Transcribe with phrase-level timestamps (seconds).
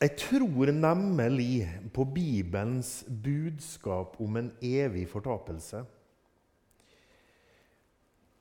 [0.00, 1.64] Jeg tror nemlig
[1.94, 5.84] på Bibelens budskap om en evig fortapelse.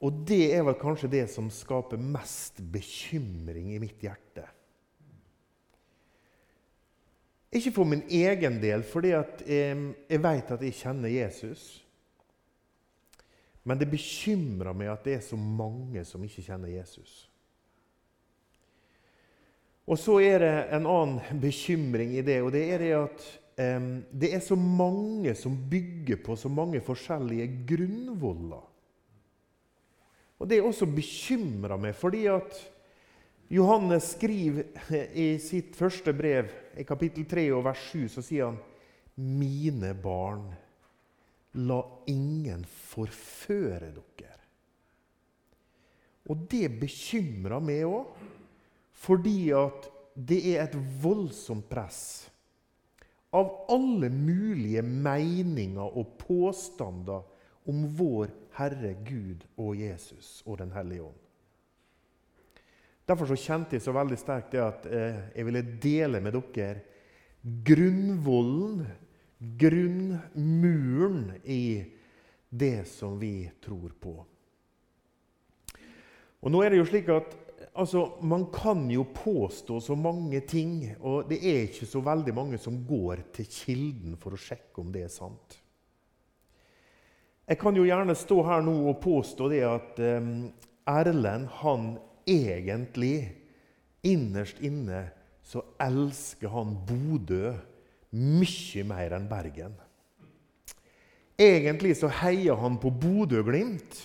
[0.03, 4.43] Og det er vel kanskje det som skaper mest bekymring i mitt hjerte.
[7.55, 11.85] Ikke for min egen del, fordi jeg, vet at jeg kjenner Jesus.
[13.63, 17.29] Men det bekymrer meg at det er så mange som ikke kjenner Jesus.
[19.85, 23.25] Og så er det en annen bekymring i det, og det er det at
[23.77, 28.63] um, det er så mange som bygger på så mange forskjellige grunnvoller.
[30.41, 32.57] Og det er også bekymra meg, fordi at
[33.53, 34.73] Johannes skriver
[35.25, 38.61] i sitt første brev, i kapittel 3 og vers 7, så sier han
[39.15, 40.49] Mine barn,
[41.63, 41.77] la
[42.11, 44.41] ingen forføre dere.
[46.27, 48.09] Og det bekymrer meg òg.
[49.05, 51.99] Fordi at det er et voldsomt press
[53.35, 57.25] av alle mulige meninger og påstander
[57.67, 61.21] om vår Herre Gud og Jesus og Den hellige ånd.
[63.05, 66.81] Derfor så kjente jeg så veldig sterkt det at eh, jeg ville dele med dere
[67.67, 68.85] grunnvollen,
[69.59, 71.85] grunnmuren, i
[72.49, 74.15] det som vi tror på.
[76.41, 77.35] Og nå er det jo slik at
[77.75, 82.57] altså, Man kan jo påstå så mange ting, og det er ikke så veldig mange
[82.61, 85.59] som går til kilden for å sjekke om det er sant.
[87.45, 90.47] Jeg kan jo gjerne stå her nå og påstå det at um,
[90.89, 91.91] Erlend han
[92.25, 93.29] egentlig,
[94.05, 95.03] innerst inne,
[95.45, 97.53] så elsker han Bodø
[98.15, 99.75] mye mer enn Bergen.
[101.37, 103.97] Egentlig så heier han på Bodø-Glimt,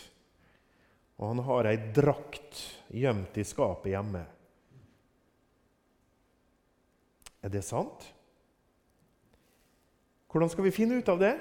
[1.20, 4.24] og han har ei drakt gjemt i skapet hjemme.
[7.40, 8.04] Er det sant?
[10.30, 11.34] Hvordan skal vi finne ut av det?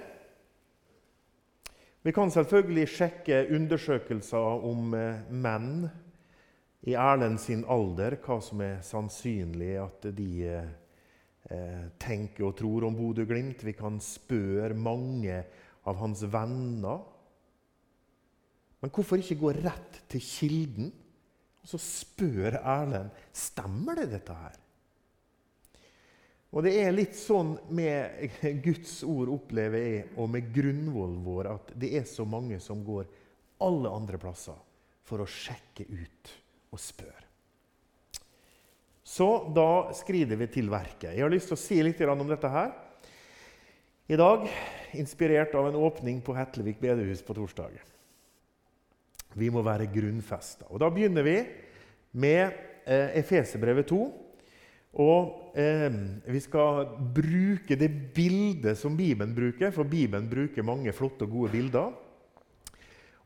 [2.01, 5.83] Vi kan selvfølgelig sjekke undersøkelser om eh, menn
[6.87, 12.95] i Erlend sin alder, hva som er sannsynlig at de eh, tenker og tror om
[12.95, 13.65] Bodø-Glimt.
[13.67, 15.41] Vi kan spørre mange
[15.83, 17.03] av hans venner.
[18.79, 20.93] Men hvorfor ikke gå rett til kilden?
[21.63, 24.57] Og så spør Erlend stemmer det dette her.
[26.49, 28.31] Og Det er litt sånn med
[28.65, 33.05] Guds ord, opplever jeg, og med grunnvollen vår, at det er så mange som går
[33.65, 34.57] alle andre plasser
[35.05, 36.31] for å sjekke ut
[36.73, 37.25] og spørre.
[39.09, 41.15] Så da skrider vi til verket.
[41.15, 42.73] Jeg har lyst til å si litt om dette her.
[44.09, 44.45] I dag
[44.97, 47.77] inspirert av en åpning på Hetlevik bedehus på torsdag.
[49.37, 50.65] Vi må være grunnfesta.
[50.79, 51.37] Da begynner vi
[52.17, 53.99] med eh, Efesebrevet 2.
[54.99, 55.89] Og eh,
[56.25, 61.53] vi skal bruke det bildet som Bibelen bruker, for Bibelen bruker mange flotte og gode
[61.53, 61.91] bilder.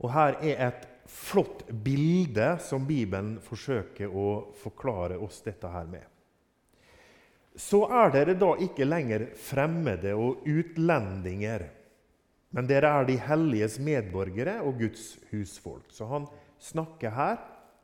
[0.03, 6.03] Og her er et flott bilde som Bibelen forsøker å forklare oss dette her med.
[7.55, 11.67] Så er dere da ikke lenger fremmede og utlendinger
[12.53, 15.89] men dere er de helliges medborgere og Guds husfolk.
[15.89, 16.27] Så han
[16.61, 17.39] snakker her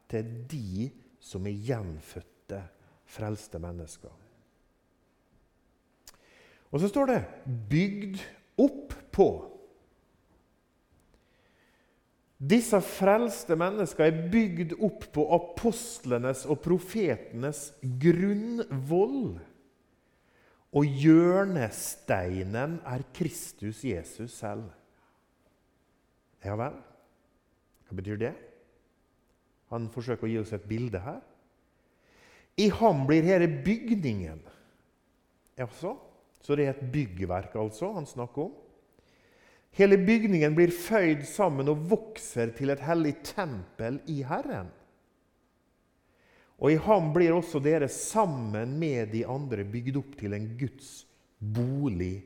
[0.10, 2.62] til de som er gjenfødte,
[3.10, 4.14] frelste mennesker.
[6.70, 7.26] Og så står det
[7.70, 8.20] 'bygd
[8.58, 9.50] opp på'.
[12.40, 19.40] Disse frelste mennesker er bygd opp på apostlenes og profetenes grunnvoll.
[20.76, 24.68] Og hjørnesteinen er Kristus Jesus selv.
[26.46, 26.78] Ja vel?
[27.88, 28.36] Hva betyr det?
[29.74, 31.20] Han forsøker å gi oss et bilde her.
[32.60, 34.42] I ham blir hele bygningen.
[35.58, 35.96] Jaså?
[36.40, 38.54] Så det er et byggverk altså han snakker om?
[39.76, 44.72] Hele bygningen blir føyd sammen og vokser til et hellig tempel i Herren.
[46.60, 51.06] Og i ham blir også dere sammen med de andre bygd opp til en Guds
[51.40, 52.20] bolig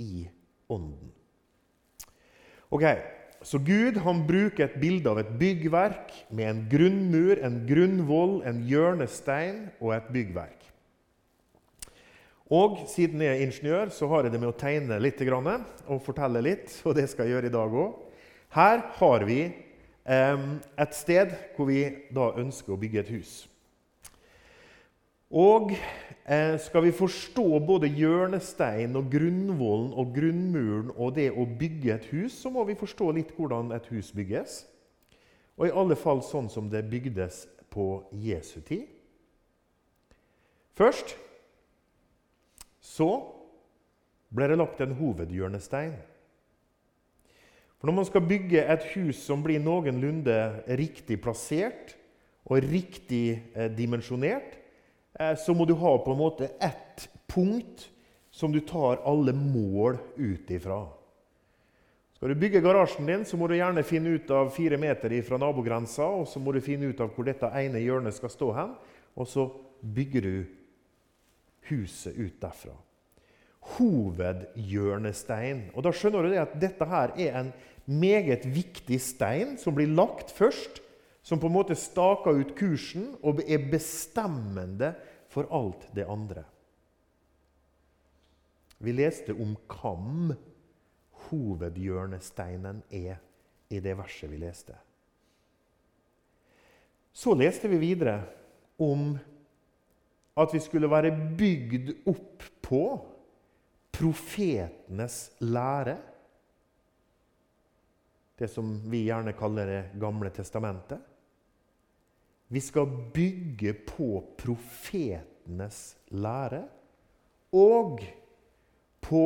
[0.00, 0.24] i
[0.72, 1.12] ånden.
[2.72, 2.86] Ok,
[3.44, 8.62] Så Gud han bruker et bilde av et byggverk med en grunnmur, en grunnvoll, en
[8.64, 10.62] hjørnestein og et byggverk.
[12.48, 16.40] Og siden jeg er ingeniør, så har jeg det med å tegne litt og fortelle
[16.40, 16.72] litt.
[16.88, 18.00] Og det skal jeg gjøre i dag òg.
[18.56, 20.44] Her har vi eh,
[20.80, 21.84] et sted hvor vi
[22.16, 23.42] da ønsker å bygge et hus.
[25.34, 31.96] Og eh, skal vi forstå både hjørnestein og grunnvollen og grunnmuren og det å bygge
[31.96, 34.62] et hus, så må vi forstå litt hvordan et hus bygges.
[35.58, 37.44] Og i alle fall sånn som det bygdes
[37.74, 38.86] på Jesu tid.
[40.78, 41.16] Først
[42.84, 43.06] Så
[44.28, 45.94] ble det lagt en hovedhjørnestein.
[47.80, 50.36] For Når man skal bygge et hus som blir noenlunde
[50.78, 51.96] riktig plassert
[52.44, 54.60] og riktig eh, dimensjonert,
[55.14, 57.88] så må du ha på en måte ett punkt
[58.34, 60.80] som du tar alle mål ut ifra.
[62.16, 65.38] Skal du bygge garasjen din, så må du gjerne finne ut av fire meter fra
[65.38, 68.72] nabogrensa, og så må du finne ut av hvor dette ene hjørnet skal stå hen,
[69.14, 69.44] og så
[69.84, 70.36] bygger du
[71.68, 72.74] huset ut derfra.
[73.74, 75.70] Hovedhjørnestein.
[75.74, 77.52] Og Da skjønner du det at dette her er en
[77.84, 80.80] meget viktig stein som blir lagt først,
[81.24, 84.92] som på en måte staker ut kursen og er bestemmende
[85.32, 86.44] for alt det andre.
[88.84, 90.34] Vi leste om kam
[91.30, 93.22] hovedhjørnesteinen er
[93.72, 94.76] i det verset vi leste.
[97.14, 98.18] Så leste vi videre
[98.82, 99.14] om
[100.36, 102.82] at vi skulle være bygd opp på
[103.94, 105.96] profetenes lære.
[108.34, 111.13] Det som vi gjerne kaller Det gamle testamentet.
[112.54, 115.78] Vi skal bygge på profetenes
[116.14, 116.62] lære
[117.54, 118.02] og
[119.02, 119.24] på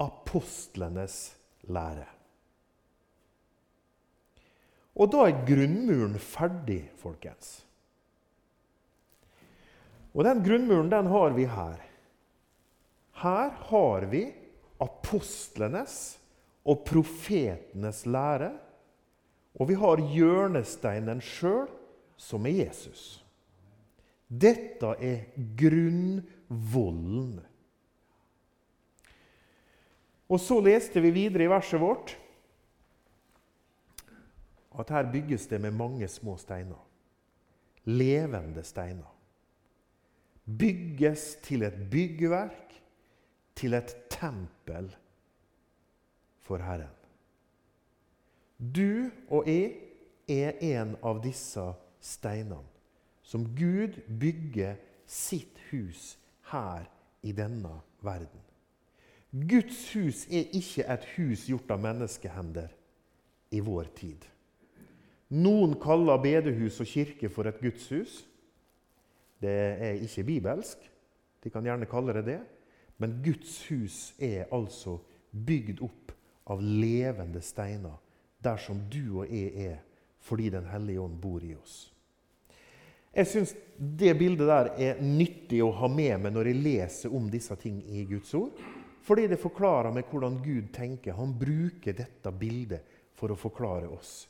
[0.00, 1.16] apostlenes
[1.66, 2.06] lære.
[5.00, 7.64] Og da er grunnmuren ferdig, folkens.
[10.14, 11.82] Og den grunnmuren den har vi her.
[13.22, 14.24] Her har vi
[14.82, 16.18] apostlenes
[16.64, 18.52] og profetenes lære.
[19.58, 21.68] Og vi har hjørnesteinen sjøl,
[22.20, 23.04] som er Jesus.
[24.28, 27.40] Dette er grunnvollen
[30.30, 32.14] og så leste vi videre i verset vårt
[34.80, 36.78] at her bygges det med mange små steiner.
[37.90, 39.08] Levende steiner.
[40.46, 42.76] Bygges til et byggverk,
[43.58, 44.88] til et tempel
[46.40, 46.94] for Herren.
[48.60, 49.74] Du og jeg
[50.30, 51.64] er en av disse
[52.00, 52.66] steinene
[53.22, 54.76] som Gud bygger
[55.06, 56.18] sitt hus
[56.50, 56.86] her
[57.22, 58.42] i denne verden.
[59.30, 62.72] Guds hus er ikke et hus gjort av menneskehender
[63.54, 64.24] i vår tid.
[65.30, 68.24] Noen kaller bedehus og kirke for et gudshus.
[69.38, 70.82] Det er ikke bibelsk.
[71.44, 72.40] De kan gjerne kalle det det.
[72.98, 74.98] Men Guds hus er altså
[75.30, 76.10] bygd opp
[76.50, 77.94] av levende steiner,
[78.42, 79.78] der som du og jeg er,
[80.18, 81.89] fordi Den hellige ånd bor i oss.
[83.10, 87.26] Jeg syns det bildet der er nyttig å ha med meg når jeg leser om
[87.32, 88.60] disse ting i Guds ord.
[89.02, 91.16] Fordi det forklarer meg hvordan Gud tenker.
[91.18, 92.84] Han bruker dette bildet
[93.18, 94.28] for å forklare oss.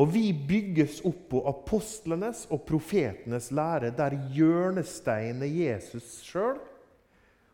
[0.00, 6.56] Og vi bygges opp på apostlenes og profetenes lære, der hjørnesteinen er Jesus sjøl.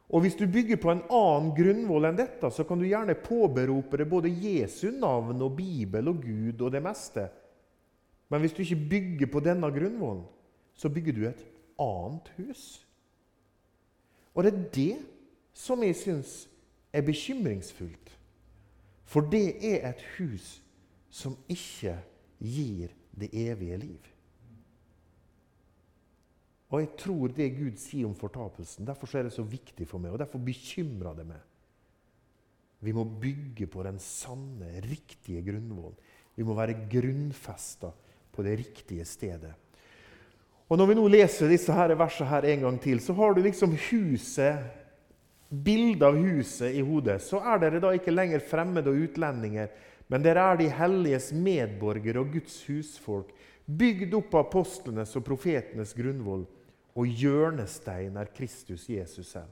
[0.08, 3.98] Og hvis du bygger på en annen grunnvoll enn dette, så kan du gjerne påberope
[4.00, 7.26] deg både Jesu navn og Bibel og Gud og det meste.
[8.30, 10.24] Men hvis du ikke bygger på denne grunnvollen,
[10.78, 11.40] så bygger du et
[11.82, 12.64] annet hus.
[14.34, 14.94] Og det er det
[15.58, 16.34] som jeg syns
[16.94, 18.12] er bekymringsfullt.
[19.08, 20.58] For det er et hus
[21.10, 21.96] som ikke
[22.38, 24.14] gir det evige liv.
[26.69, 30.12] Og jeg tror det Gud sier om fortapelsen, derfor er det så viktig for meg,
[30.12, 31.40] og derfor bekymrer det meg.
[32.84, 35.96] Vi må bygge på den sanne, riktige grunnvollen.
[36.36, 37.91] Vi må være grunnfesta
[38.31, 39.56] på det riktige stedet.
[40.69, 43.41] Og Når vi nå leser disse her versene her en gang til, så har du
[43.43, 44.79] liksom huset
[45.48, 49.70] Bildet av huset i hodet, så er dere da ikke lenger fremmede og utlendinger,
[50.13, 53.31] men dere er de helliges medborgere og Guds husfolk,
[53.65, 56.44] bygd opp av apostlenes og profetenes grunnvoll,
[56.93, 59.48] og hjørnestein er Kristus Jesus selv.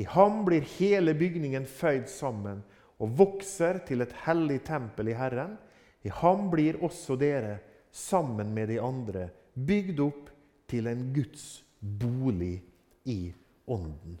[0.00, 2.62] I ham blir hele bygningen føyd sammen
[2.96, 5.58] og vokser til et hellig tempel i Herren.
[6.06, 7.58] I ham blir også dere,
[7.92, 10.28] sammen med de andre, bygd opp
[10.68, 12.58] til en Guds bolig
[13.08, 13.32] i
[13.68, 14.18] Ånden.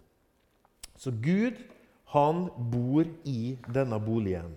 [0.96, 1.56] Så Gud,
[2.04, 4.56] han bor i denne boligen.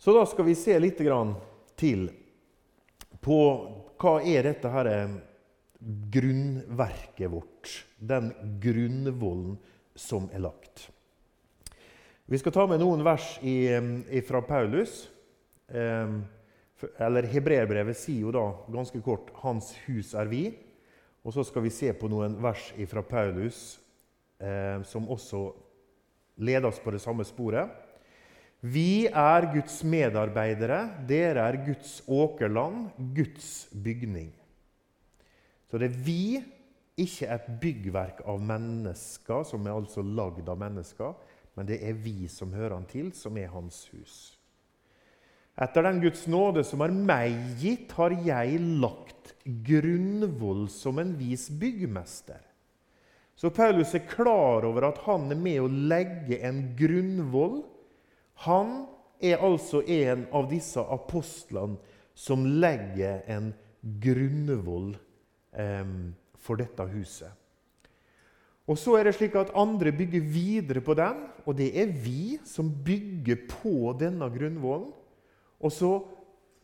[0.00, 1.00] Så da skal vi se litt
[1.80, 2.06] til
[3.20, 3.40] på
[4.00, 5.18] hva er dette her eh,
[6.12, 7.74] grunnverket vårt.
[7.98, 9.58] Den grunnvollen
[9.94, 10.88] som er lagt.
[12.24, 15.02] Vi skal ta med noen vers eh, fra Paulus.
[15.68, 16.16] Eh,
[16.98, 20.54] eller Hebreerbrevet sier jo da ganske kort 'Hans hus er vi'.
[21.24, 23.80] Og så skal vi se på noen vers fra Paulus
[24.40, 25.52] eh, som også
[26.40, 27.68] leder oss på det samme sporet.
[28.60, 34.32] Vi er Guds medarbeidere, dere er Guds åkerland, Guds bygning.
[35.70, 36.42] Så det er vi
[37.00, 41.14] ikke et byggverk av mennesker, som er altså lagd av mennesker,
[41.56, 44.39] men det er vi som hører han til, som er hans hus.
[45.60, 51.48] Etter den Guds nåde som er meg gitt, har jeg lagt grunnvoll som en vis
[51.52, 52.40] byggmester.
[53.36, 57.62] Så Paulus er klar over at han er med å legge en grunnvoll.
[58.46, 58.84] Han
[59.20, 61.76] er altså en av disse apostlene
[62.16, 64.94] som legger en grunnvoll
[65.56, 65.92] eh,
[66.40, 67.36] for dette huset.
[68.68, 72.38] Og så er det slik at Andre bygger videre på den, og det er vi
[72.46, 74.92] som bygger på denne grunnvollen.
[75.60, 75.92] Og så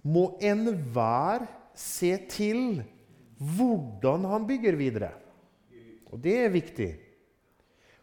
[0.06, 2.82] må enhver se til
[3.36, 5.10] hvordan han bygger videre.
[6.12, 6.90] Og det er viktig.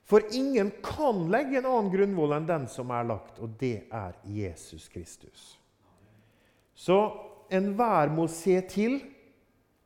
[0.03, 4.17] For ingen kan legge en annen grunnvoll enn den som er lagt, og det er
[4.27, 5.53] Jesus Kristus.
[6.75, 6.97] Så
[7.53, 8.99] enhver må se til.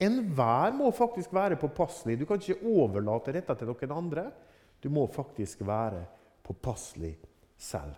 [0.02, 2.18] Enhver må faktisk være påpasselig.
[2.20, 4.28] Du kan ikke overlate dette til noen andre.
[4.82, 6.04] Du må faktisk være
[6.46, 7.16] påpasselig
[7.58, 7.96] selv.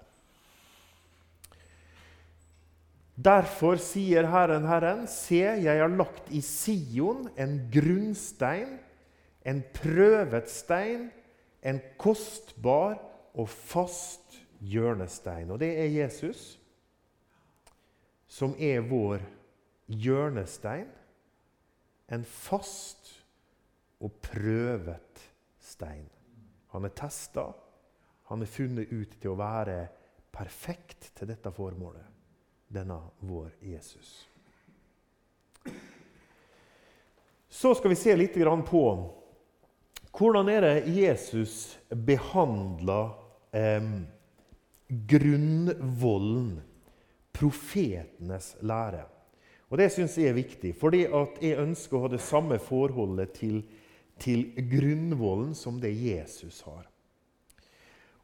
[3.20, 8.78] Derfor sier Herren, Herren, se, jeg har lagt i Sion en grunnstein
[9.50, 11.10] en prøvet stein,
[11.64, 13.00] en kostbar
[13.34, 15.52] og fast hjørnestein.
[15.52, 16.60] Og det er Jesus,
[18.28, 19.24] som er vår
[19.88, 20.90] hjørnestein.
[22.10, 23.12] En fast
[24.02, 25.26] og prøvet
[25.62, 26.08] stein.
[26.74, 27.50] Han er testa.
[28.30, 29.82] Han er funnet ut til å være
[30.34, 32.19] perfekt til dette formålet.
[32.70, 34.30] Denne vår Jesus.
[37.50, 38.38] Så skal vi se litt
[38.70, 38.84] på
[40.20, 43.14] hvordan er det Jesus behandler
[43.56, 43.90] eh,
[44.88, 46.60] grunnvollen,
[47.34, 49.06] profetenes lære?
[49.70, 53.62] Og Det syns jeg er viktig, fordi jeg ønsker å ha det samme forholdet til,
[54.20, 56.86] til grunnvollen som det Jesus har.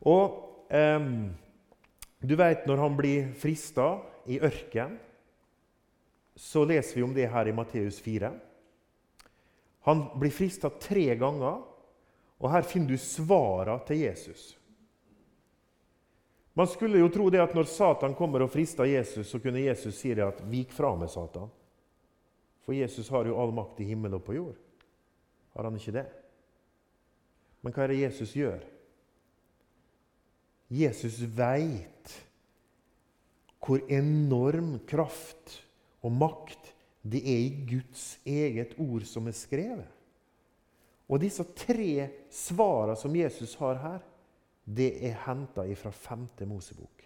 [0.02, 1.00] Og eh,
[2.26, 4.98] Du vet når han blir frista i ørken,
[6.36, 8.32] så leser vi om det her i Matteus 4.
[9.88, 11.64] Han blir frista tre ganger
[12.38, 14.54] og her finner du svara til Jesus.
[16.56, 19.96] Man skulle jo tro det at når Satan kommer og frister Jesus, så kunne Jesus
[20.00, 21.50] si det at 'vik fra med Satan'.
[22.62, 24.56] For Jesus har jo all makt i himmel og på jord.
[25.54, 26.06] Har han ikke det?
[27.62, 28.64] Men hva er det Jesus gjør?
[30.70, 31.95] Jesus veit
[33.66, 35.60] hvor enorm kraft
[36.06, 39.90] og makt det er i Guds eget ord som er skrevet.
[41.06, 44.00] Og disse tre svarene som Jesus har her,
[44.66, 46.28] det er henta fra 5.
[46.50, 47.04] Mosebok.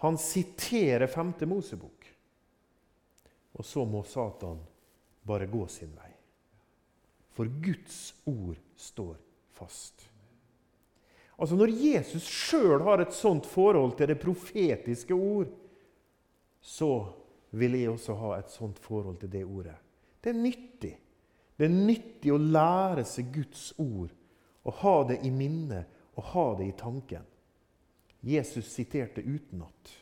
[0.00, 1.34] Han siterer 5.
[1.48, 2.06] Mosebok.
[3.52, 4.62] Og så må Satan
[5.26, 6.12] bare gå sin vei.
[7.36, 9.16] For Guds ord står
[9.52, 10.09] fast.
[11.40, 15.48] Altså Når Jesus sjøl har et sånt forhold til det profetiske ord,
[16.60, 16.90] så
[17.56, 19.76] vil jeg også ha et sånt forhold til det ordet.
[20.20, 20.92] Det er nyttig.
[21.56, 24.12] Det er nyttig å lære seg Guds ord
[24.68, 25.88] og ha det i minnet
[26.20, 27.24] og ha det i tanken.
[28.20, 29.94] Jesus siterte utenat.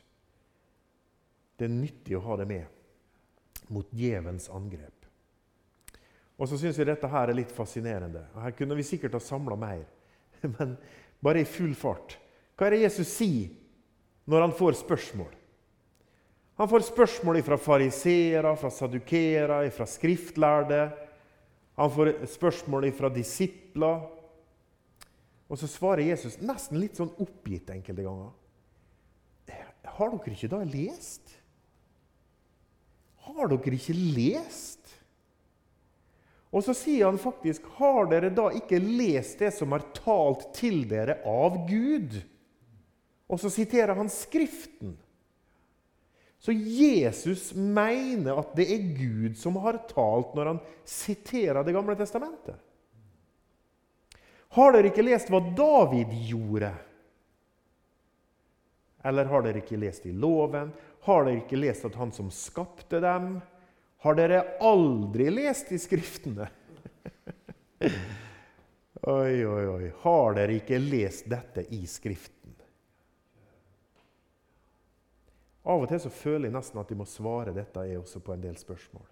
[1.59, 5.07] Det er nyttig å ha det med mot djevelens angrep.
[6.38, 8.25] Og så syns jeg dette her er litt fascinerende.
[8.38, 9.83] Her kunne vi sikkert ha samla mer,
[10.59, 10.76] men
[11.25, 12.16] bare i full fart.
[12.58, 13.50] Hva er det Jesus sier
[14.28, 15.34] når han får spørsmål?
[16.58, 20.82] Han får spørsmål fra fariseere, fra sadukere, fra skriftlærde
[21.78, 24.00] han får spørsmål fra disipler.
[25.48, 28.32] Og så svarer Jesus nesten litt sånn oppgitt enkelte ganger.
[29.98, 31.30] Har dere ikke da lest?
[33.28, 34.77] Har dere ikke lest?
[36.49, 40.81] Og så sier han faktisk, har dere da ikke lest det som er talt til
[40.88, 42.17] dere av Gud?
[43.28, 44.97] Og så siterer han Skriften.
[46.38, 51.97] Så Jesus mener at det er Gud som har talt når han siterer Det gamle
[51.99, 52.57] testamentet.
[54.55, 56.71] Har dere ikke lest hva David gjorde?
[59.05, 60.71] Eller har dere ikke lest i loven?
[61.05, 63.37] Har dere ikke lest at han som skapte dem?
[63.99, 66.47] Har dere aldri lest i Skriftene?
[69.02, 69.88] oi, oi, oi.
[70.05, 72.55] Har dere ikke lest dette i Skriften?
[75.69, 78.33] Av og til så føler jeg nesten at jeg må svare dette jeg også på
[78.33, 79.09] en del spørsmål.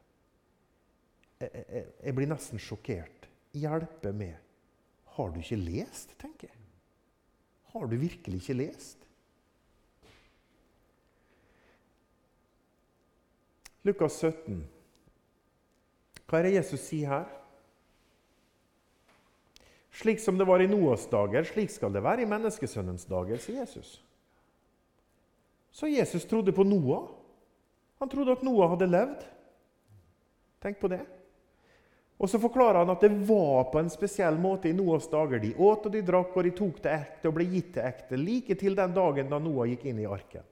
[1.43, 3.27] Jeg, jeg, jeg blir nesten sjokkert.
[3.57, 4.39] Hjelpe meg.
[5.17, 6.63] Har du ikke lest, tenker jeg.
[7.75, 9.03] Har du virkelig ikke lest?
[13.83, 14.63] Lukas 17.
[16.27, 17.27] Hva er det Jesus sier her?
[19.97, 23.63] Slik som det var i Noas dager, slik skal det være i menneskesønnens dager, sier
[23.63, 24.01] Jesus.
[25.73, 27.07] Så Jesus trodde på Noah.
[28.01, 29.25] Han trodde at Noah hadde levd.
[30.61, 31.03] Tenk på det.
[32.17, 35.41] Og Så forklarer han at det var på en spesiell måte i Noas dager.
[35.41, 38.21] De åt og de drakk, og de tok det ekte og ble gitt det ekte,
[38.21, 40.45] like til den dagen da Noah gikk inn i arken.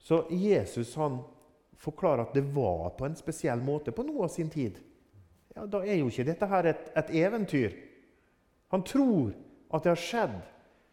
[0.00, 1.20] Så Jesus han
[1.80, 4.78] forklarer at det var på en spesiell måte på Noah sin tid
[5.54, 7.74] ja, da er jo ikke dette her et, et eventyr.
[8.70, 9.32] Han tror
[9.74, 10.36] at det har skjedd.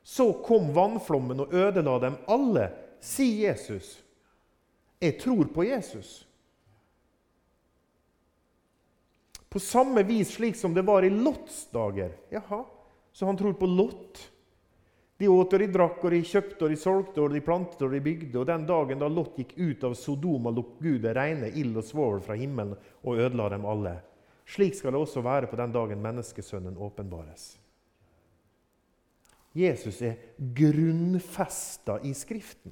[0.07, 2.69] Så kom vannflommen og ødela dem alle,
[3.03, 3.97] sier Jesus.
[5.03, 6.23] Jeg tror på Jesus.
[9.47, 12.15] På samme vis slik som det var i Lots dager.
[12.33, 12.63] Jaha,
[13.11, 14.23] så han tror på Lot.
[15.17, 17.93] De åt og de drakk, og de kjøpte og de solgte og de plantet og
[17.93, 18.35] de bygde.
[18.37, 21.85] Og den dagen da Lot gikk ut av Sodoma, lot Gud det regne ild og
[21.87, 23.97] svovel fra himmelen og ødela dem alle.
[24.47, 27.55] Slik skal det også være på den dagen menneskesønnen åpenbares.
[29.57, 32.71] Jesus er grunnfesta i Skriften.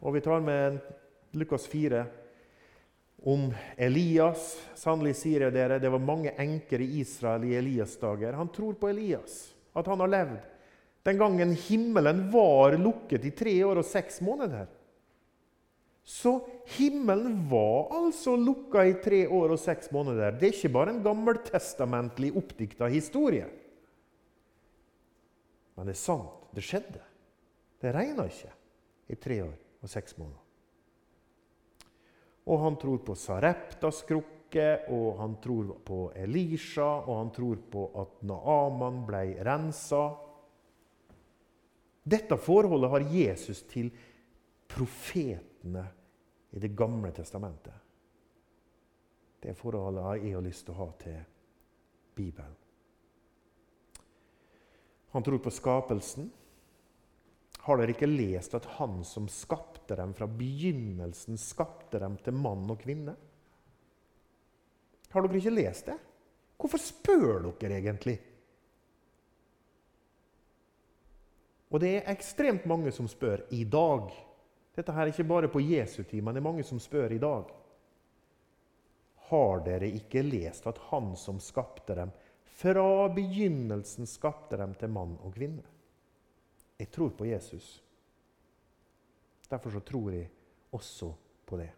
[0.00, 0.78] Og vi tar med
[1.36, 2.04] Lukas 4
[3.28, 4.54] om Elias.
[4.76, 8.36] Sannelig sier jeg dere, det var mange enker i Israel i Elias' dager.
[8.38, 10.38] Han tror på Elias, at han har levd.
[11.06, 14.66] Den gangen himmelen var lukket i tre år og seks måneder.
[16.06, 16.38] Så
[16.76, 20.34] himmelen var altså lukka i tre år og seks måneder.
[20.38, 23.48] Det er ikke bare en gammeltestamentlig oppdikta historie.
[25.76, 26.32] Men det er sant.
[26.54, 27.02] Det skjedde.
[27.82, 28.52] Det regna ikke
[29.12, 30.42] i tre år og seks måneder.
[32.46, 37.82] Og han tror på Sareptas krukke, og han tror på Elisha, og han tror på
[38.00, 40.02] at Naaman ble rensa.
[42.06, 43.90] Dette forholdet har Jesus til
[44.68, 45.86] profetene
[46.50, 47.74] i Det gamle testamentet.
[49.42, 51.18] Det forholdet har jeg lyst til å ha til
[52.16, 52.54] Bibelen.
[55.12, 56.30] Han tror på skapelsen.
[57.66, 62.68] Har dere ikke lest at han som skapte dem fra begynnelsen, skapte dem til mann
[62.70, 63.16] og kvinne?
[65.16, 65.94] Har dere ikke lest det?
[66.60, 68.18] Hvorfor spør dere egentlig?
[71.72, 74.10] Og det er ekstremt mange som spør i dag.
[74.76, 77.20] Dette her er ikke bare på Jesu tid, men det er mange som spør i
[77.22, 77.48] dag.
[79.30, 82.12] Har dere ikke lest at Han som skapte dem,
[82.60, 85.64] fra begynnelsen skapte dem til mann og kvinne?
[86.76, 87.80] Jeg tror på Jesus.
[89.48, 90.28] Derfor så tror jeg
[90.76, 91.10] også
[91.46, 91.72] på det.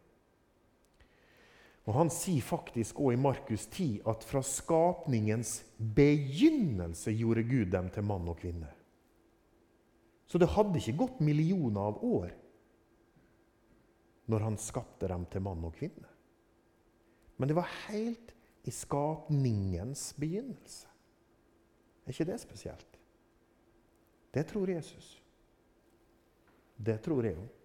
[1.88, 7.88] Og Han sier faktisk også i Markus 10 at fra skapningens begynnelse gjorde Gud dem
[7.94, 8.68] til mann og kvinne.
[10.29, 12.35] Så det hadde ikke gått millioner av år
[14.29, 16.11] når han skapte dem til mann og kvinne.
[17.40, 18.35] Men det var helt
[18.68, 20.90] i skapningens begynnelse.
[22.05, 22.98] Er ikke det spesielt?
[24.37, 25.14] Det tror Jesus.
[26.77, 27.58] Det tror jeg òg.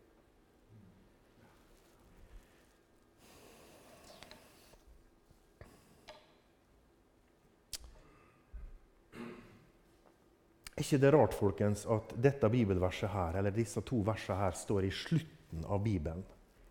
[10.74, 14.88] Er ikke det rart folkens, at dette bibelverset her, eller disse to versene her står
[14.88, 16.24] i slutten av Bibelen?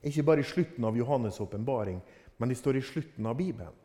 [0.03, 2.01] Ikke bare i slutten av Johannes' åpenbaring,
[2.37, 3.77] men de står i slutten av Bibelen.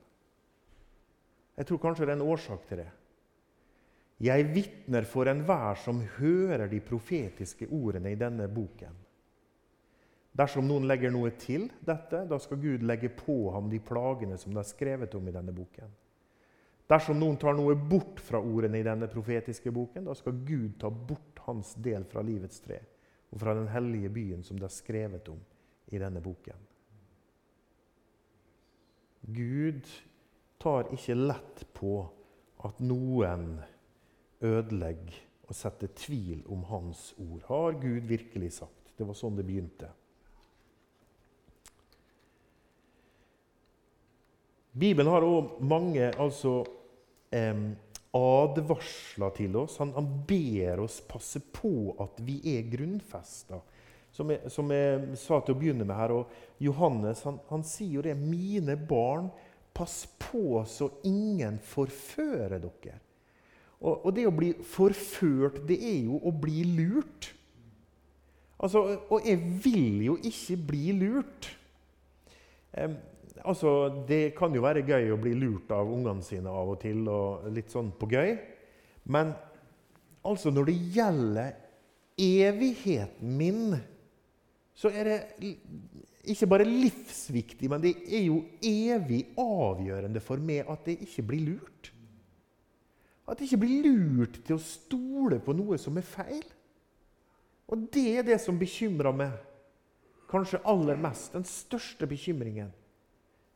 [1.57, 2.89] Jeg tror kanskje det er en årsak til det.
[4.25, 8.95] Jeg vitner for enhver som hører de profetiske ordene i denne boken.
[10.37, 14.53] Dersom noen legger noe til dette, da skal Gud legge på ham de plagene som
[14.53, 15.93] det er skrevet om i denne boken.
[16.87, 20.89] Dersom noen tar noe bort fra ordene i denne profetiske boken, da skal Gud ta
[20.89, 22.79] bort hans del fra livets tre
[23.27, 25.39] og fra den hellige byen som det er skrevet om
[25.91, 26.59] i denne boken.
[29.27, 29.89] Gud
[30.63, 31.97] tar ikke lett på
[32.67, 33.57] at noen
[34.39, 37.43] ødelegger og setter tvil om hans ord.
[37.47, 38.93] Har Gud virkelig sagt?
[38.97, 39.91] Det var sånn det begynte.
[44.77, 46.59] Bibelen har òg mange altså,
[47.33, 47.63] eh,
[48.17, 49.79] advarsler til oss.
[49.81, 53.61] Han, han, ber oss passe på at vi er grunnfesta
[54.17, 56.13] som som jeg, sa til å begynne med her.
[56.15, 58.15] Og Johannes han, han sier jo det.
[58.17, 59.29] 'Mine barn,
[59.77, 62.97] pass på så ingen forfører dere'.
[63.77, 67.29] Og, og, det å bli forført, det er jo å bli lurt.
[68.57, 68.81] Altså,
[69.13, 71.51] og jeg vil jo ikke bli lurt.
[72.73, 72.95] Eh,
[73.47, 77.03] altså, det kan jo være gøy å bli lurt av ungene sine av og til,
[77.09, 78.35] og litt sånn på gøy.
[79.09, 79.33] Men
[80.27, 81.53] altså, når det gjelder
[82.17, 83.77] evigheten min
[84.77, 85.55] så er det
[86.27, 91.45] ikke bare livsviktig, men det er jo evig avgjørende for meg at jeg ikke blir
[91.47, 91.89] lurt.
[93.27, 96.45] At jeg ikke blir lurt til å stole på noe som er feil.
[97.67, 99.33] Og det er det som bekymrer meg
[100.29, 101.33] kanskje aller mest.
[101.33, 102.69] Den største bekymringen.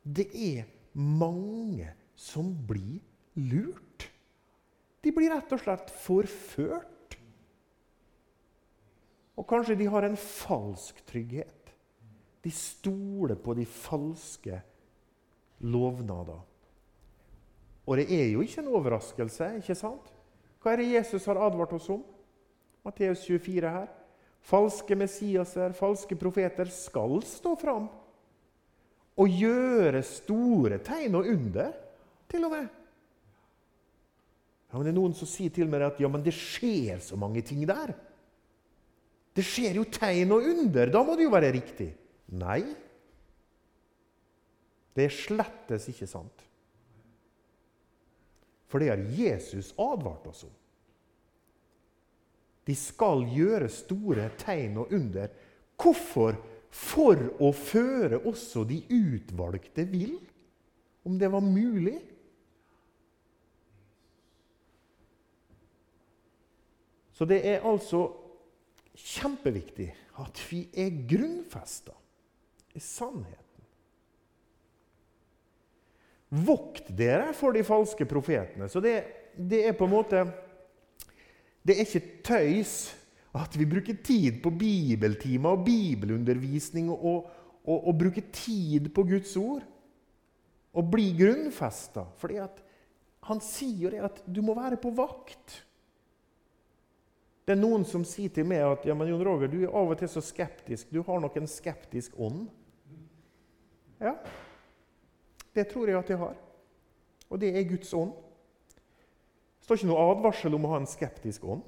[0.04, 0.66] Det er
[0.98, 3.00] mange som blir
[3.38, 4.08] lurt.
[5.02, 7.18] De blir rett og slett forført.
[9.38, 11.72] Og kanskje de har en falsk trygghet.
[12.42, 14.60] De stoler på de falske
[15.62, 16.42] lovnader.
[17.86, 20.12] Og det er jo ikke en overraskelse, ikke sant?
[20.62, 22.04] Hva er det Jesus har advart oss om?
[22.86, 23.90] Matteus 24 her.
[24.42, 27.90] Falske Messiaser, falske profeter skal stå fram
[29.20, 31.74] og gjøre store tegn og under,
[32.32, 32.70] til og med.
[34.72, 37.20] Ja, men Det er noen som sier til meg at ja, men det skjer så
[37.20, 37.92] mange ting der.
[39.36, 40.92] Det skjer jo tegn og under.
[40.92, 41.90] Da må det jo være riktig.
[42.40, 42.62] Nei.
[44.96, 46.48] Det er slettes ikke sant.
[48.72, 50.56] For det har Jesus advart oss om.
[52.68, 55.32] De skal gjøre store tegn og under.
[55.82, 56.38] Hvorfor?
[56.72, 60.16] For å føre også de utvalgte vill,
[61.04, 61.98] om det var mulig.
[67.12, 68.06] Så det er altså
[68.98, 69.90] kjempeviktig
[70.22, 71.94] at vi er grunnfesta
[72.74, 73.48] i sannheten.
[76.32, 78.70] Vokt dere for de falske profetene.
[78.72, 78.96] Så det,
[79.36, 80.24] det er på en måte
[81.62, 82.76] Det er ikke tøys
[83.32, 87.30] at vi bruker tid på bibeltimer og bibelundervisning og,
[87.64, 89.64] og, og bruker tid på Guds ord.
[90.72, 92.06] Og blir grunnfesta.
[92.20, 92.40] Fordi
[93.28, 95.62] han sier jo det at du må være på vakt.
[97.48, 99.92] Det er noen som sier til meg at ja, men Jon Roger, du er av
[99.92, 100.92] og til så skeptisk.
[100.94, 102.46] Du har nok en skeptisk ånd.
[104.02, 104.16] Ja,
[105.56, 106.38] det tror jeg at jeg har.
[107.32, 108.14] Og det er Guds ånd.
[109.60, 111.62] Det står ikke noe advarsel om å ha en skeptisk ånd.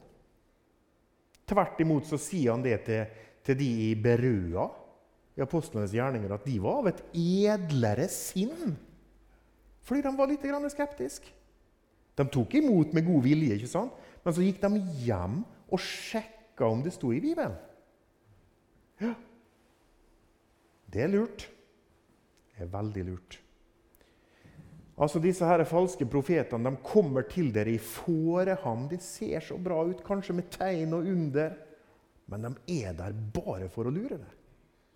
[1.50, 4.70] Tvert imot så sier han det til, til de i Berøa,
[5.34, 8.76] i apostlenes gjerninger, at de var av et edlere sinn.
[9.84, 11.34] Fordi de var litt skeptiske.
[12.14, 13.94] De tok imot med god vilje, ikke sant?
[14.24, 17.56] men så gikk de hjem og sjekka om det sto i Bibelen.
[19.02, 19.12] Ja.
[20.94, 21.48] Det er lurt.
[22.54, 23.43] Det er veldig lurt.
[24.94, 28.86] Altså Disse her falske profetene de kommer til dere i fåreham.
[28.92, 31.56] De ser så bra ut, kanskje med tegn og under.
[32.30, 34.40] Men de er der bare for å lure deg.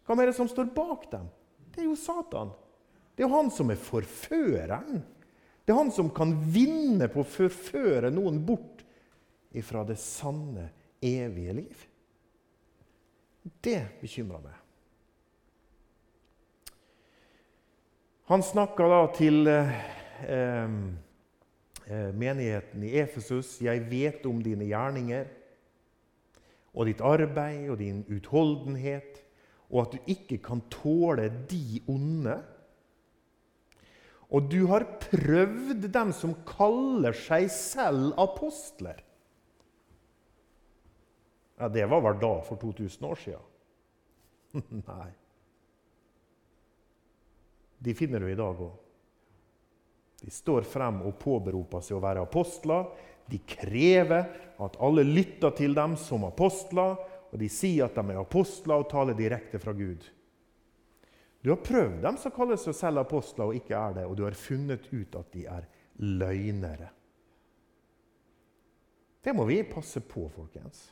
[0.07, 1.27] Hvem er det som står bak dem?
[1.73, 2.53] Det er jo Satan.
[3.15, 5.01] Det er jo han som er forføreren.
[5.65, 8.85] Det er han som kan vinne på å forføre noen bort
[9.57, 10.69] ifra det sanne,
[11.01, 11.81] evige liv.
[13.63, 14.56] Det bekymrer meg.
[18.27, 19.77] Han snakka da til eh,
[20.27, 23.61] eh, menigheten i Efesus.
[23.63, 25.29] 'Jeg vet om dine gjerninger
[26.75, 29.23] og ditt arbeid og din utholdenhet,'
[29.71, 32.43] 'og at du ikke kan tåle de onde.'
[34.27, 38.99] Og du har prøvd dem som kaller seg selv apostler.
[41.59, 43.39] Ja, Det var vel da, for 2000 år siden?
[44.87, 45.11] Nei.
[47.77, 48.75] De finner du i dag òg.
[50.21, 52.89] De står frem og påberoper seg å være apostler.
[53.29, 54.31] De krever
[54.63, 58.89] at alle lytter til dem som apostler, og de sier at de er apostler og
[58.89, 60.01] taler direkte fra Gud.
[61.43, 64.25] Du har prøvd dem som kaller seg selv apostler og ikke er det, og du
[64.25, 65.67] har funnet ut at de er
[66.01, 66.89] løgnere.
[69.21, 70.87] Det må vi passe på, folkens.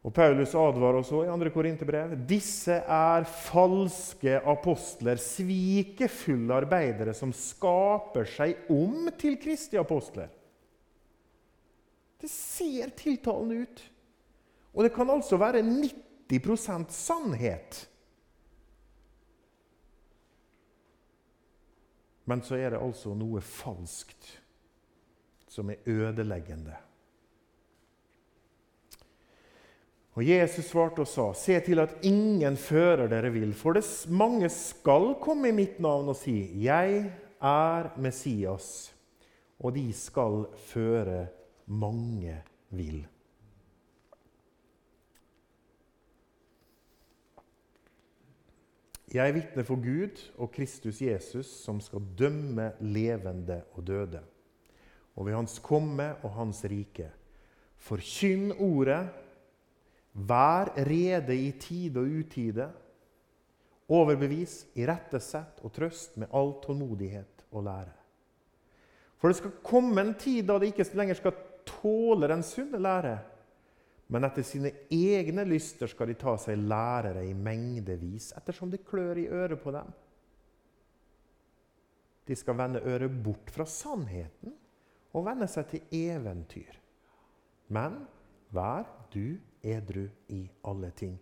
[0.00, 1.50] Og Paulus advarer også i 2.
[1.52, 10.30] Korinterbrev disse er falske apostler, svikefulle arbeidere som skaper seg om til Kristi apostler.
[12.20, 13.84] Det ser tiltalende ut.
[14.72, 17.84] Og det kan altså være 90% sannhet.
[22.24, 24.36] Men så er det altså noe falskt
[25.50, 26.76] som er ødeleggende.
[30.18, 34.50] Og Jesus svarte og sa, Se til at ingen fører dere vil, for det mange
[34.50, 37.04] skal komme i mitt navn og si, Jeg
[37.40, 38.90] er Messias,
[39.60, 41.26] og de skal føre
[41.66, 42.40] mange
[42.74, 43.04] vil.
[49.10, 54.20] Jeg vitner for Gud og Kristus Jesus, som skal dømme levende og døde.
[55.16, 57.08] Og ved Hans komme og Hans rike.
[57.80, 59.08] Forkynn ordet
[60.12, 62.66] Vær rede i tide og utide.
[63.90, 67.96] Overbevis, irettesett og trøst med all tålmodighet og lære.
[69.20, 71.36] For det skal komme en tid da de ikke lenger skal
[71.68, 73.18] tåle den sunne lære,
[74.10, 79.20] men etter sine egne lyster skal de ta seg lærere i mengdevis, ettersom det klør
[79.22, 79.92] i øret på dem.
[82.26, 84.54] De skal vende øret bort fra sannheten
[85.14, 86.74] og vende seg til eventyr.
[87.70, 88.00] Men
[88.54, 91.16] vær du edru i alle ting.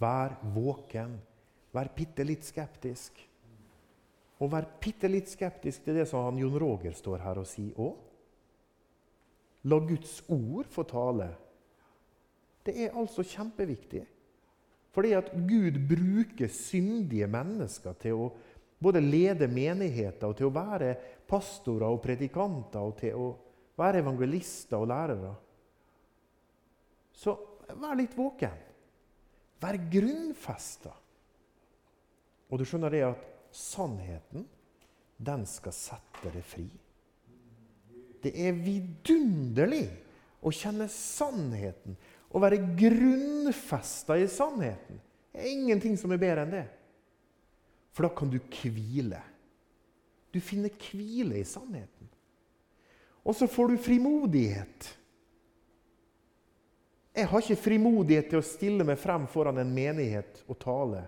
[0.00, 1.16] Vær våken.
[1.72, 3.18] Vær bitte litt skeptisk.
[4.40, 7.78] Og vær bitte litt skeptisk til det som han Jon Roger står her og sier
[7.80, 7.96] òg.
[9.66, 11.30] La Guds ord få tale.
[12.66, 14.04] Det er altså kjempeviktig.
[14.96, 18.28] Fordi at Gud bruker syndige mennesker til å
[18.80, 20.94] både lede menigheter og til å være
[21.28, 23.26] pastorer og predikanter og til å
[23.76, 25.32] være evangelister og lærere.
[27.16, 27.34] Så
[27.74, 28.54] vær litt våken.
[29.62, 30.92] Vær grunnfesta.
[32.46, 33.24] Og du skjønner det at
[33.56, 34.46] sannheten,
[35.16, 36.66] den skal sette deg fri.
[38.22, 39.86] Det er vidunderlig
[40.44, 41.96] å kjenne sannheten,
[42.30, 45.00] å være grunnfesta i sannheten.
[45.32, 46.66] Det er ingenting som er bedre enn det.
[47.96, 49.22] For da kan du hvile.
[50.34, 52.10] Du finner hvile i sannheten.
[53.26, 54.90] Og så får du frimodighet.
[57.16, 61.06] Jeg har ikke frimodighet til å stille meg frem foran en menighet og tale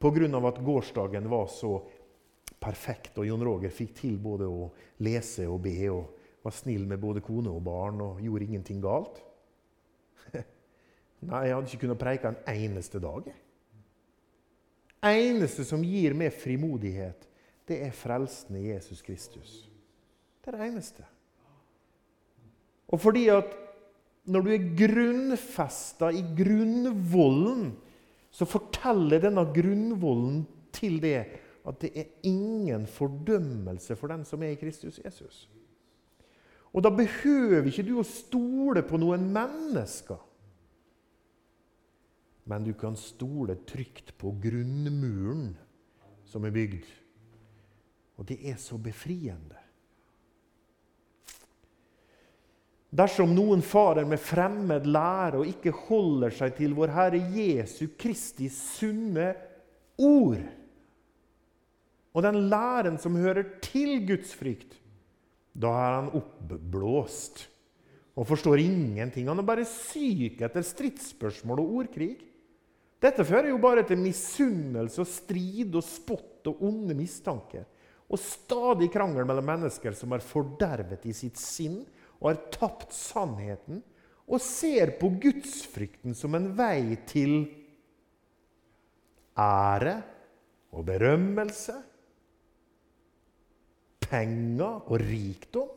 [0.00, 0.48] pga.
[0.48, 1.82] at gårsdagen var så
[2.58, 4.70] perfekt, og Jon Roger fikk til både å
[5.04, 9.20] lese og be og var snill med både kone og barn og gjorde ingenting galt.
[11.28, 13.28] Nei, jeg hadde ikke kunnet preike en eneste dag.
[15.04, 17.28] eneste som gir meg frimodighet,
[17.68, 19.68] det er frelsen i Jesus Kristus.
[20.40, 21.04] Det er det eneste.
[22.88, 23.61] Og fordi at
[24.30, 27.72] når du er grunnfesta i grunnvollen,
[28.32, 31.18] så forteller denne grunnvollen til det
[31.68, 35.48] at det er ingen fordømmelse for den som er i Kristus Jesus.
[36.72, 40.20] Og da behøver ikke du å stole på noen mennesker.
[42.48, 45.52] Men du kan stole trygt på grunnmuren
[46.26, 46.86] som er bygd.
[48.18, 49.61] Og det er så befriende.
[52.92, 58.50] Dersom noen farer med fremmed lære og ikke holder seg til vår Herre Jesu Kristi
[58.52, 59.30] sunne
[59.96, 60.42] ord,
[62.12, 64.76] og den læren som hører til Guds frykt,
[65.56, 67.46] da er han oppblåst
[68.12, 69.30] og forstår ingenting.
[69.30, 72.12] Han er bare syk etter stridsspørsmål og ordkrig.
[73.02, 77.64] Dette fører jo bare til misunnelse og strid og spott og onde mistanker.
[78.12, 81.80] Og stadig krangel mellom mennesker som er fordervet i sitt sinn
[82.22, 83.82] og har tapt sannheten,
[84.30, 87.40] og ser på gudsfrykten som en vei til
[89.34, 89.96] ære
[90.72, 91.74] og berømmelse,
[94.06, 95.74] penger og rikdom.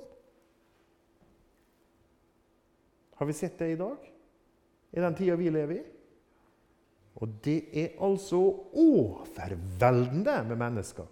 [3.15, 4.08] Har vi sett det i dag?
[4.95, 5.84] I den tida vi lever i?
[7.23, 8.38] Og det er altså
[8.75, 11.12] overveldende med mennesker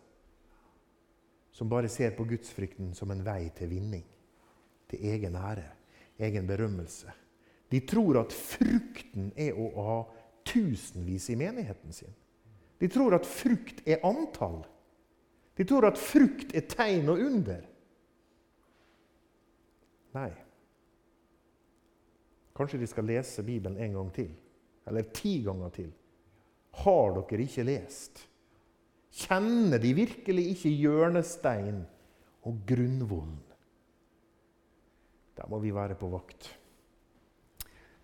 [1.54, 4.04] som bare ser på gudsfrykten som en vei til vinning
[4.94, 5.68] til egen ære,
[6.20, 7.12] egen berømmelse.
[7.72, 9.98] De tror at frukten er å ha
[10.46, 12.14] tusenvis i menigheten sin.
[12.78, 14.62] De tror at frukt er antall.
[15.58, 17.62] De tror at frukt er tegn og under.
[20.14, 20.32] Nei.
[22.54, 24.30] Kanskje de skal lese Bibelen en gang til.
[24.86, 25.90] Eller ti ganger til.
[26.84, 28.26] Har dere ikke lest?
[29.14, 31.84] Kjenner de virkelig ikke hjørnestein
[32.50, 33.40] og grunnvollen?
[35.38, 36.52] Da må vi være på vakt.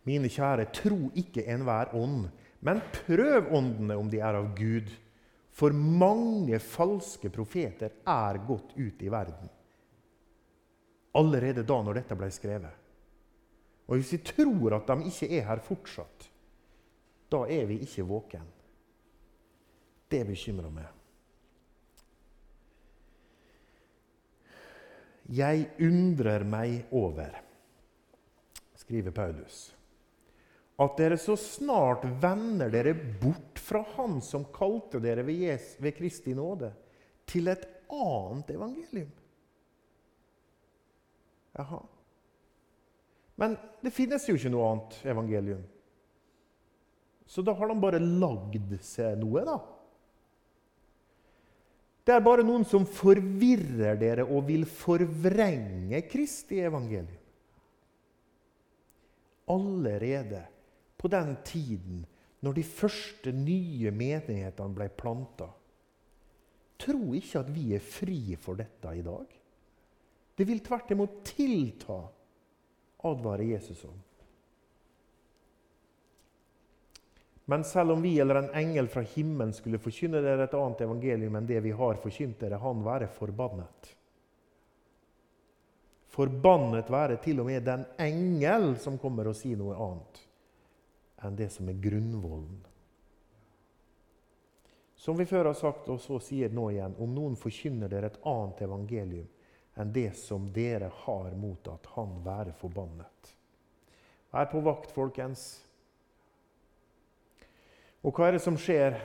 [0.08, 2.30] Mine kjære, tro ikke enhver ånd,
[2.65, 4.89] men prøv åndene om de er av Gud.
[5.54, 9.50] For mange falske profeter er gått ut i verden.
[11.20, 12.86] Allerede da når dette ble skrevet.
[13.89, 16.30] Og hvis vi tror at de ikke er her fortsatt,
[17.30, 18.46] da er vi ikke våken.
[20.10, 20.99] Det bekymrer meg.
[25.30, 27.36] Jeg undrer meg over,
[28.80, 29.68] skriver Paulus,
[30.80, 35.98] at dere så snart vender dere bort fra Han som kalte dere ved, Jes ved
[36.00, 36.72] Kristi nåde,
[37.30, 39.12] til et annet evangelium.
[41.60, 41.82] Jaha.
[43.39, 45.62] Men det finnes jo ikke noe annet evangelium.
[47.30, 49.60] Så da har de bare lagd seg noe, da.
[52.10, 57.19] Det er bare noen som forvirrer dere og vil forvrenge Kristi evangelium.
[59.54, 60.41] Allerede
[60.98, 62.00] på den tiden
[62.41, 65.52] når de første nye menighetene ble planta.
[66.82, 69.38] Tro ikke at vi er fri for dette i dag.
[70.34, 72.00] Det vil tvert imot tilta,
[73.06, 74.02] advarer Jesus om.
[77.50, 81.34] Men selv om vi eller en engel fra himmelen skulle forkynne dere et annet evangelium
[81.40, 83.88] enn det vi har forkynt dere, han være forbannet.
[86.14, 90.20] Forbannet være til og med den engel som kommer og sier noe annet
[91.26, 92.60] enn det som er grunnvollen.
[94.94, 98.20] Som vi før har sagt, og så sier nå igjen, om noen forkynner dere et
[98.30, 99.26] annet evangelium
[99.80, 103.34] enn det som dere har mottatt, han være forbannet.
[104.30, 105.48] Vær på vakt, folkens.
[108.06, 108.96] Og hva er det som skjer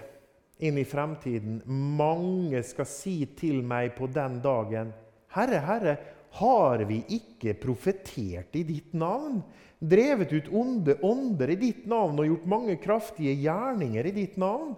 [0.62, 1.60] inn i fremtiden?
[1.66, 4.92] Mange skal si til meg på den dagen
[5.34, 5.94] Herre, Herre,
[6.38, 9.40] har vi ikke profetert i ditt navn?
[9.78, 14.76] Drevet ut onde ånder i ditt navn og gjort mange kraftige gjerninger i ditt navn?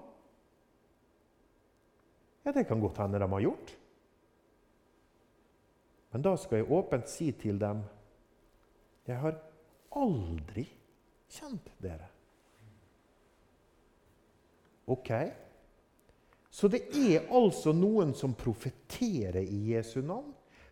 [2.46, 3.72] Ja, det kan godt hende de har gjort.
[6.12, 7.84] Men da skal jeg åpent si til dem
[9.06, 9.36] Jeg har
[9.94, 10.64] aldri
[11.30, 12.08] kjent dere.
[14.86, 15.10] Ok?
[16.50, 20.30] Så det er altså noen som profeterer i Jesu navn.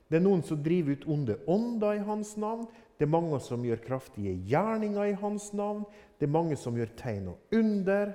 [0.09, 2.67] Det er noen som driver ut onde ånder i hans navn.
[2.97, 5.83] Det er mange som gjør kraftige gjerninger i hans navn.
[6.19, 8.15] Det er mange som gjør tegn og under.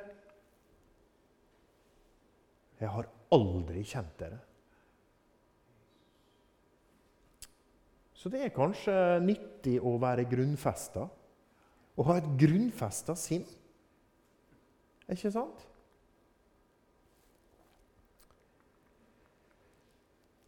[2.79, 4.39] Jeg har aldri kjent dere.
[8.15, 11.05] Så det er kanskje nyttig å være grunnfesta.
[11.99, 13.45] Å ha et grunnfesta sinn.
[15.09, 15.68] Ikke sant?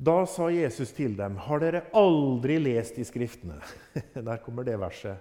[0.02, 3.62] Da sa Jesus til dem, 'Har dere aldri lest i Skriftene?'
[4.26, 5.18] Der kommer det verset.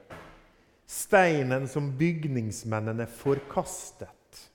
[0.87, 4.51] Steinen som bygningsmennene forkastet,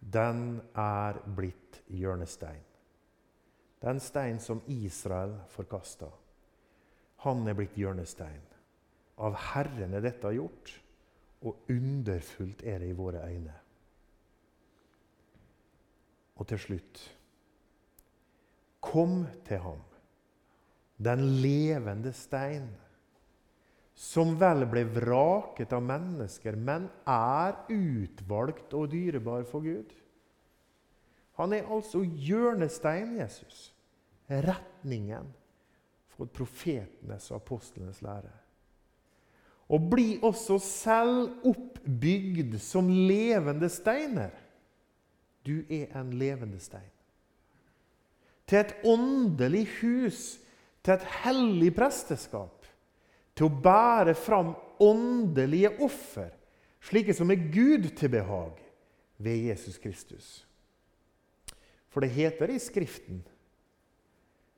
[0.00, 2.62] den er blitt hjørnestein.
[3.82, 6.06] Den stein som Israel forkasta,
[7.24, 8.44] han er blitt hjørnestein.
[9.18, 10.74] Av Herren er dette gjort,
[11.42, 13.56] og underfullt er det i våre øyne.
[16.36, 17.19] Og til slutt
[18.80, 19.80] Kom til ham,
[20.96, 22.68] den levende stein,
[23.94, 29.92] som vel ble vraket av mennesker, men er utvalgt og dyrebar for Gud.
[31.36, 33.70] Han er altså hjørnestein, Jesus.
[34.30, 35.28] Retningen
[36.14, 38.32] for profetenes og apostlenes lære.
[39.70, 44.32] Og bli også selv oppbygd som levende steiner.
[45.46, 46.90] Du er en levende stein
[48.50, 50.40] til et åndelig hus,
[50.82, 52.66] til et hellig presteskap,
[53.38, 56.32] til å bære fram åndelige offer,
[56.82, 58.58] slike som er Gud til behag,
[59.20, 60.28] ved Jesus Kristus.
[61.92, 63.20] For det heter i Skriften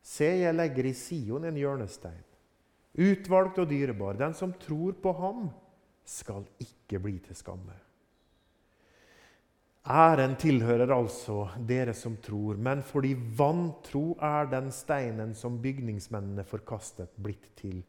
[0.02, 2.24] Se, jeg legger i Sion en hjørnestein,
[2.98, 4.16] utvalgt og dyrebar.
[4.18, 5.44] Den som tror på ham,
[6.02, 7.76] skal ikke bli til skamme.
[9.82, 17.10] Æren tilhører altså dere som tror, men fordi vantro er den steinen som bygningsmennene forkastet,
[17.18, 17.80] blitt til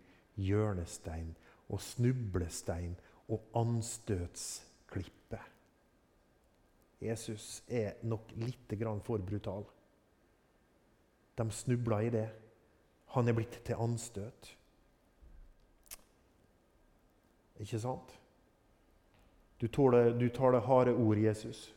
[0.41, 1.35] hjørnestein
[1.69, 2.95] og snublestein
[3.29, 5.37] og anstøtsklippe.
[7.03, 8.73] Jesus er nok litt
[9.05, 9.65] for brutal.
[11.37, 12.29] De snubla i det.
[13.13, 14.57] Han er blitt til anstøt.
[17.59, 18.19] Ikke sant?
[19.61, 21.73] Du, tåler, du tar det harde ord, Jesus.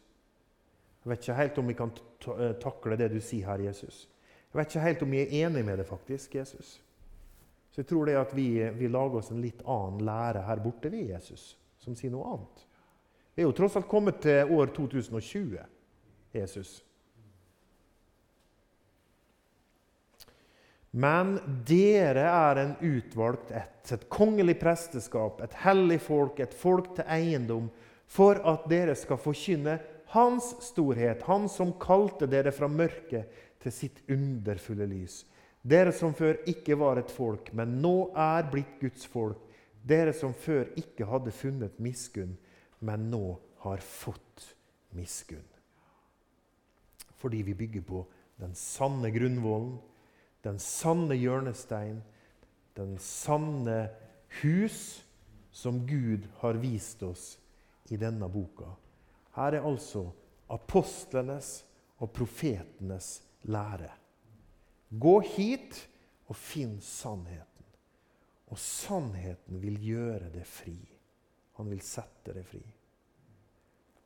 [1.07, 1.91] Jeg vet ikke helt om vi kan
[2.35, 4.09] eh, takle det du sier her, Jesus.
[4.51, 6.81] Jeg vet ikke helt om vi er enig med det, faktisk, Jesus.
[7.71, 10.91] Så jeg tror det at vi, vi lager oss en litt annen lære her borte,
[10.91, 12.67] vi, Jesus, som sier noe annet.
[13.37, 15.63] Vi er jo tross alt kommet til år 2020,
[16.35, 16.75] Jesus.
[20.91, 21.37] Men
[21.71, 27.71] dere er en utvalgt ett, et kongelig presteskap, et hellig folk, et folk til eiendom,
[28.11, 29.79] for at dere skal forkynne
[30.17, 35.21] hans storhet, han som kalte dere fra mørket til sitt underfulle lys.
[35.67, 39.43] Dere som før ikke var et folk, men nå er blitt Guds folk.
[39.87, 42.37] Dere som før ikke hadde funnet miskunn,
[42.81, 44.47] men nå har fått
[44.97, 45.45] miskunn.
[47.17, 48.05] Fordi vi bygger på
[48.41, 49.77] den sanne grunnvollen,
[50.47, 52.01] den sanne hjørnestein,
[52.77, 53.89] den sanne
[54.43, 55.03] hus
[55.51, 57.35] som Gud har vist oss
[57.91, 58.69] i denne boka.
[59.37, 60.07] Her er altså
[60.53, 61.61] apostlenes
[62.01, 63.91] og profetenes lære.
[64.91, 65.83] Gå hit
[66.31, 67.67] og finn sannheten.
[68.47, 70.77] Og sannheten vil gjøre det fri.
[71.59, 72.63] Han vil sette deg fri.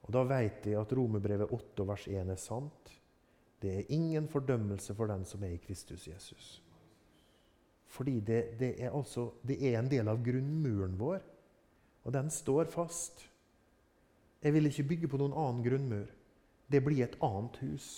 [0.06, 2.90] Og Da vet jeg at Romerbrevet 8 vers 1 er sant.
[3.60, 6.62] Det er ingen fordømmelse for den som er i Kristus Jesus.
[7.90, 11.20] Fordi det, det, er, altså, det er en del av grunnmuren vår,
[12.06, 13.26] og den står fast.
[14.40, 16.08] Jeg vil ikke bygge på noen annen grunnmur.
[16.70, 17.88] Det blir et annet hus.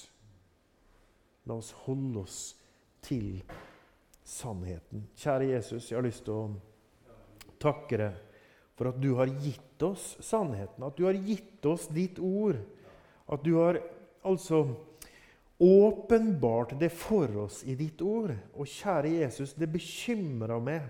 [1.47, 2.41] La oss holde oss
[3.03, 3.43] til
[4.27, 5.07] sannheten.
[5.19, 8.21] Kjære Jesus, jeg har lyst til å takke deg
[8.79, 10.83] for at du har gitt oss sannheten.
[10.87, 12.59] At du har gitt oss ditt ord.
[13.31, 13.79] At du har
[14.27, 14.65] altså
[15.63, 18.35] åpenbart det for oss i ditt ord.
[18.59, 20.89] Og kjære Jesus, det bekymrer meg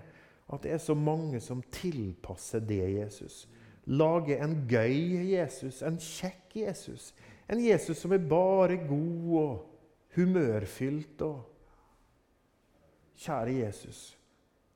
[0.53, 3.43] at det er så mange som tilpasser det, Jesus.
[3.85, 7.11] Lage en gøy Jesus, en kjekk Jesus.
[7.51, 9.65] En Jesus som er bare god og
[10.15, 11.21] humørfylt.
[11.21, 11.43] og
[13.23, 14.17] Kjære Jesus,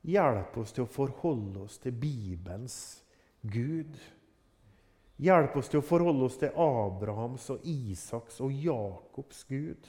[0.07, 2.77] hjelp oss til å forholde oss til Bibelens
[3.41, 3.97] Gud.
[5.17, 9.87] Hjelp oss til å forholde oss til Abrahams og Isaks og Jakobs Gud.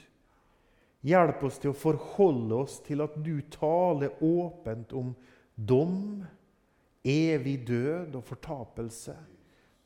[1.05, 5.13] Hjelp oss til å forholde oss til at du taler åpent om
[5.55, 6.25] dom,
[7.05, 9.15] evig død og fortapelse.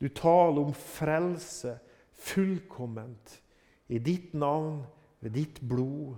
[0.01, 1.77] Du taler om frelse
[2.13, 3.41] fullkomment
[3.87, 4.83] i ditt navn,
[5.23, 6.17] ved ditt blod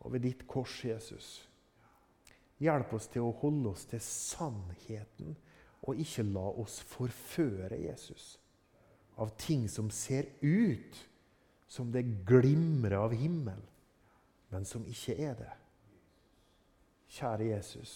[0.00, 1.48] og ved ditt kors, Jesus.
[2.62, 5.34] Hjelp oss til å holde oss til sannheten
[5.84, 8.38] og ikke la oss forføre Jesus
[9.16, 10.96] av ting som ser ut
[11.68, 13.60] som det glimrer av himmel,
[14.52, 15.52] men som ikke er det.
[17.16, 17.94] Kjære Jesus,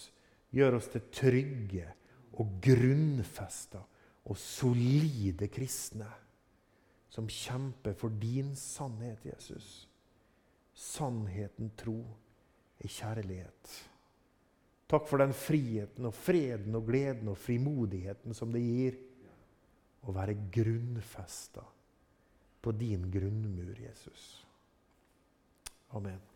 [0.51, 1.87] gjør oss til trygge
[2.39, 3.81] og grunnfesta
[4.29, 6.07] og solide kristne
[7.11, 9.87] som kjemper for din sannhet, Jesus.
[10.73, 11.99] Sannheten tro
[12.79, 13.73] er kjærlighet.
[14.91, 18.97] Takk for den friheten og freden og gleden og frimodigheten som det gir
[20.07, 21.63] å være grunnfesta
[22.61, 24.45] på din grunnmur, Jesus.
[25.97, 26.30] Amen.